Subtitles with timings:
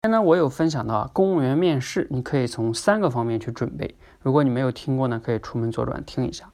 [0.00, 3.96] 今天呢，我有分享到啊，公务员面试，你可以从三个方面去准备。
[4.22, 6.52] 如果你没有听过呢，可以出门左转听一下。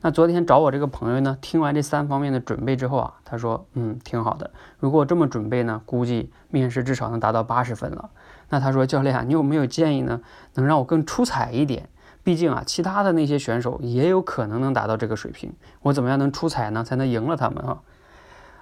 [0.00, 4.50] 那昨天找我这个朋友呢，听完这三方面的准备之后啊，他说，嗯，挺好的。
[4.80, 8.10] 如果这么准备呢，估计面试至少能达到八十分了。
[8.48, 10.20] 那他说，教练啊，你有没有建议呢，
[10.54, 11.88] 能让我更出彩一点？
[12.24, 15.52] 毕竟啊，其他的那些选手也有可能能达到这个水平。
[15.82, 17.78] 我怎么样能出彩呢，才能赢了他们啊？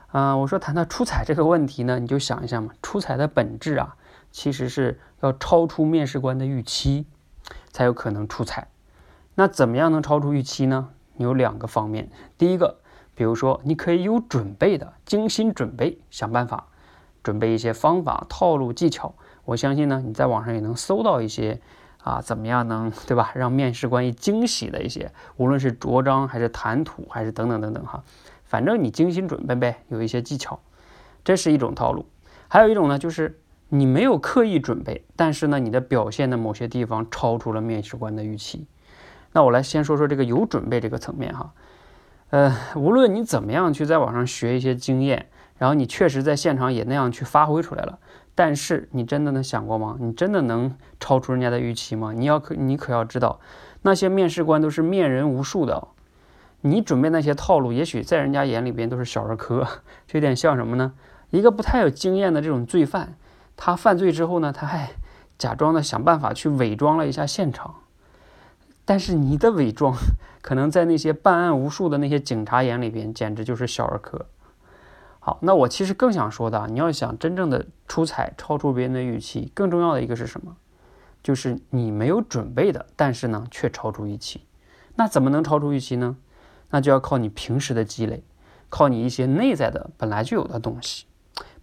[0.08, 3.96] 啊，我说谈到出彩这个问题呢，你就想一下嘛，出彩的本质啊。
[4.38, 7.06] 其实是要超出面试官的预期，
[7.72, 8.68] 才有可能出彩。
[9.34, 10.90] 那怎么样能超出预期呢？
[11.16, 12.08] 有两个方面。
[12.38, 12.78] 第一个，
[13.16, 16.68] 比如说你可以有准备的，精心准备，想办法
[17.24, 19.16] 准备一些方法、套路、技巧。
[19.44, 21.60] 我相信呢，你在网上也能搜到一些
[22.04, 23.32] 啊，怎么样能对吧？
[23.34, 28.04] 让面试官一惊喜的一些，无论是着装还是谈吐还是等等等等哈，
[28.44, 30.60] 反正你精心准备呗，有一些技巧，
[31.24, 32.06] 这是一种套路。
[32.46, 33.40] 还有一种呢，就是。
[33.70, 38.66] 你没有刻意准备，但是呢，你的表现的某些地方超出了面试官的预期。
[39.32, 41.52] 那我来先说说这个有准备这个层面哈。
[42.30, 45.26] 呃，无论你怎么样去在网上学一些经验，
[45.58, 47.98] 然后你确实在现场也那样去发挥出来了，
[48.34, 49.96] 但是你真的能想过吗？
[50.00, 52.12] 你真的能超出人家的预期吗？
[52.14, 53.38] 你要可你可要知道，
[53.82, 55.88] 那些面试官都是面人无数的，
[56.62, 59.66] 你准备那些套路，也许在人家眼里边都是小儿科，
[60.08, 60.94] 就有点像什么呢？
[61.30, 63.14] 一个不太有经验的这种罪犯。
[63.60, 64.92] 他犯罪之后呢，他还
[65.36, 67.74] 假装的想办法去伪装了一下现场，
[68.84, 69.96] 但是你的伪装
[70.40, 74.26] 可能在那些办案无数的那些警察眼里边，简直就是小儿科。
[75.18, 80.56] 好，那我其实更想说的，你要想真正的出彩，超出别人的预期，更重要的一个是什么？
[81.20, 84.46] 就是你没有准备的，但是呢却超出预期。
[84.94, 86.16] 那怎么能超出预期呢？
[86.70, 88.22] 那就要靠你平时的积累，
[88.68, 91.06] 靠你一些内在的本来就有的东西。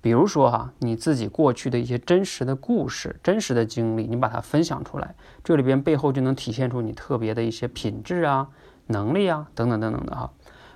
[0.06, 8.50] 比如说哈，你自己过去的一些真实的故事、真实的经历，你把它分享出来，这里边背后就能体现出你特别的一些品质啊、
[8.86, 10.32] 能力啊等等等等的哈。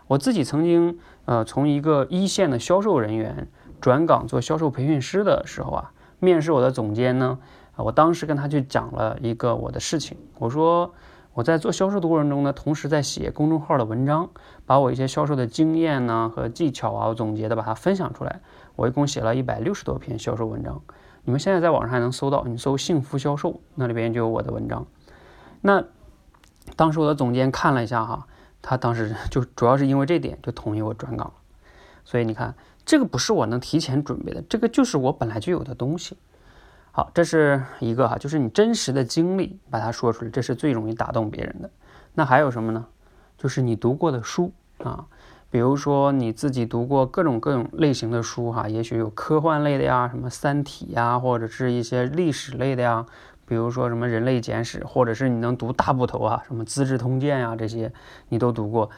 [0.08, 3.48] 我自己曾经呃从一个一线的销售人员
[3.80, 7.38] 转岗做销售培训师的时候啊，面试我的总监呢，
[7.76, 10.92] 我当时跟他去讲了一个我的事情，我说
[11.40, 14.30] 我在做销售的过程中呢，同时在写公众号的文章，
[14.66, 18.42] 把我一些销售的经验呢和技巧啊，我总结的把它分享出来。
[18.76, 20.82] 我一共写了一百六十多篇销售文章，
[21.24, 24.86] 你们现在在网上还能搜到，你搜“幸福销售”，那里边就有我的文章。
[25.62, 25.86] 那
[26.76, 28.28] 当时我的总监看了一下哈，
[28.62, 31.34] 他当时就主要是因为这点就同意我转岗了。
[32.04, 36.18] 所以你看，这个不是我能提前准备的，这个就是我本来就有的东西。
[37.00, 41.70] 好，这是一个哈，就是你真实的经历把它说出来，这是最容易打动别人的。
[42.14, 42.86] 那还有什么呢？
[43.38, 44.52] 就是你读过的书
[44.84, 45.06] 啊。
[45.50, 53.06] 比如说你自己读过各种各种类型的书哈，也许有科幻类的呀，什么《三体》呀，或者是一些历史类的呀，
[53.46, 57.94] 比如说什么《人类简史》，或者是你能读大部头啊，什么《资治通鉴》呀，这些
[58.28, 58.90] 你都读过，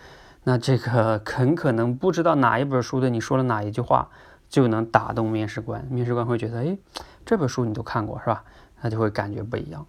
[0.45, 4.09] 那这个很可能不知道哪一本书的你说了哪一句话
[4.51, 6.77] 就能打动面试官，面试官会觉得，哎，
[7.25, 8.43] 这本书你都看过是吧？
[8.81, 9.87] 那就会感觉不一样。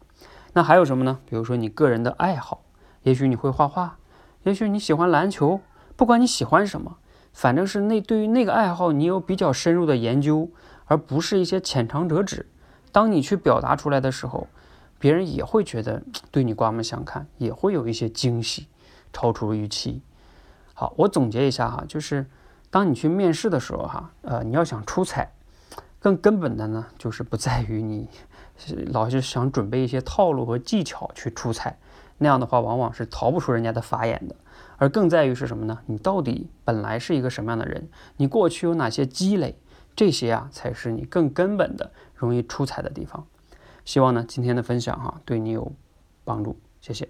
[0.55, 1.19] 那还有什么呢？
[1.27, 2.63] 比如说你个人的爱好，
[3.03, 3.99] 也许你会画画，
[4.45, 5.61] 也许你喜欢篮球。
[5.97, 6.99] 不管你喜欢什么，
[7.33, 10.49] 反正是那对于那个爱好，你有比较深入的研究，
[10.87, 12.47] 而不是一些浅尝辄止。
[12.93, 14.47] 当你去表达出来的时候，
[14.99, 18.69] 别人也会觉得对你刮目相看，也会有一些惊喜，
[19.13, 20.03] 超出预期。
[20.75, 22.27] 好，我总结一下哈，就是
[22.73, 25.31] 当你去面试的时候哈，呃，你要想出彩，
[26.01, 28.09] 更根本的呢，就是不在于你
[28.87, 31.79] 老是想准备一些套路和技巧去出彩，
[32.17, 34.35] 那样的话往往是逃不出人家的法眼的。
[34.79, 35.81] 而更在于是什么呢？
[35.85, 37.91] 你到底本来是一个什么样的人？
[38.17, 39.59] 你过去有哪些积累？
[39.95, 43.27] 这些啊，才是你更根本的容易出彩的地方。
[43.85, 45.71] 希望呢，今天的分享哈，对你有
[46.25, 46.59] 帮助。
[46.81, 47.07] 谢谢。